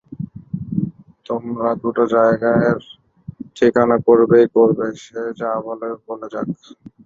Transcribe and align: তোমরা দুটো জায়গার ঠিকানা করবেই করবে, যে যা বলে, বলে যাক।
তোমরা 1.25 1.69
দুটো 1.83 2.03
জায়গার 2.13 2.77
ঠিকানা 3.57 3.97
করবেই 4.07 4.45
করবে, 4.55 4.85
যে 4.99 5.21
যা 5.39 5.51
বলে, 5.65 5.89
বলে 6.07 6.27
যাক। 6.33 6.47